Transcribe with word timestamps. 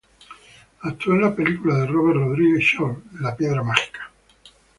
Actuó 0.81 1.13
en 1.13 1.21
la 1.21 1.35
película 1.35 1.75
de 1.77 1.85
Robert 1.85 2.17
Rodríguez 2.17 2.63
"Shorts: 2.63 3.21
La 3.21 3.35
piedra 3.37 3.61
mágica". 3.61 4.09